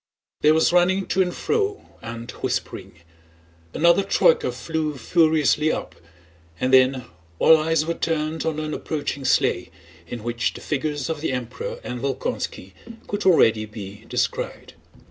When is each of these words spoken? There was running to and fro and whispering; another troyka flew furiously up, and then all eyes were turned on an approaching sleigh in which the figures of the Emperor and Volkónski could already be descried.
There 0.41 0.55
was 0.55 0.73
running 0.73 1.05
to 1.09 1.21
and 1.21 1.31
fro 1.31 1.85
and 2.01 2.31
whispering; 2.41 2.93
another 3.71 4.01
troyka 4.01 4.51
flew 4.51 4.97
furiously 4.97 5.71
up, 5.71 5.93
and 6.59 6.73
then 6.73 7.05
all 7.37 7.55
eyes 7.55 7.85
were 7.85 7.93
turned 7.93 8.43
on 8.43 8.57
an 8.57 8.73
approaching 8.73 9.25
sleigh 9.25 9.69
in 10.07 10.23
which 10.23 10.55
the 10.55 10.61
figures 10.61 11.07
of 11.07 11.21
the 11.21 11.31
Emperor 11.31 11.79
and 11.83 12.01
Volkónski 12.01 12.73
could 13.05 13.27
already 13.27 13.65
be 13.67 14.05
descried. 14.09 14.73